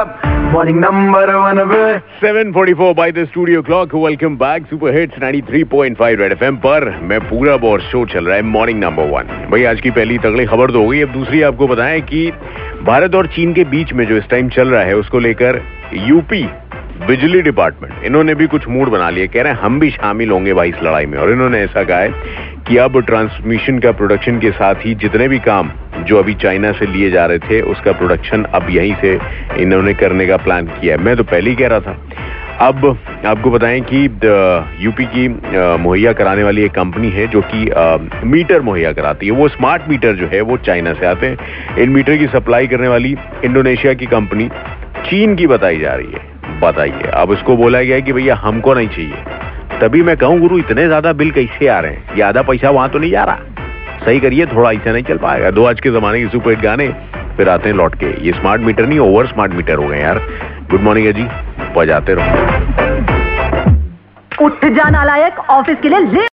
[0.00, 0.30] number.
[0.52, 2.00] Morning number one, way.
[2.20, 3.92] 7:44 by the studio clock.
[3.92, 4.68] Welcome back.
[4.70, 9.80] Super Hits 93.5 Red FM पर show चल रहा है morning number one भाई आज
[9.80, 12.30] की पहली तगड़ी खबर तो हो गई अब दूसरी आपको बताएँ कि
[12.82, 15.62] भारत और चीन के बीच में जो इस टाइम चल रहा है उसको लेकर
[15.94, 16.42] यूपी
[17.06, 20.54] बिजली डिपार्टमेंट इन्होंने भी कुछ मूड बना लिया कह रहे हैं हम भी शामिल होंगे
[20.54, 22.12] भाई इस लड़ाई में और इन्होंने ऐसा कहा है
[22.68, 25.70] कि अब ट्रांसमिशन का प्रोडक्शन के साथ ही जितने भी काम
[26.04, 29.18] जो अभी चाइना से लिए जा रहे थे, उसका प्रोडक्शन अब यहीं से
[29.58, 31.96] इन्होंने करने का प्लान किया है। मैं तो पहले ही कह रहा था।
[32.60, 32.84] अब
[33.26, 34.04] आपको बताएँ कि
[34.84, 35.28] यूपी की
[35.82, 37.60] मुहैया कराने वाली एक कंपनी है जो कि
[38.26, 41.90] मीटर मुहैया कराती है। वो स्मार्ट मीटर जो है, वो चाइना से आते हैं। इन
[41.90, 44.48] मीटर की सप्लाई करने वाली इंडोनेशिया की कंपनी
[45.06, 48.88] चीन की बताई जा रही है। बताइए। अब उसको बोला गया कि भैया, हमको नहीं
[48.88, 52.22] चाहिए। तभी मैं कहूँ, गुरु, इतने ज़्यादा बिल कैसे आ रहे हैं?
[52.22, 53.59] आधा पैसा वहाँ तो नहीं जा रहा।
[54.04, 56.88] सही करिए, थोड़ा ऐसा नहीं चल पाएगा। दो आज के जमाने के सुपर हिट गाने,
[57.36, 60.18] फिर आते हैं लौट के। ये स्मार्ट मीटर नहीं ओवर स्मार्ट मीटर हो गए यार।
[60.70, 61.26] गुड मॉर्निंग अजी।
[61.76, 62.30] बजाते रहो।
[64.44, 66.00] उठ जाना लायक, ऑफ़िस के लिए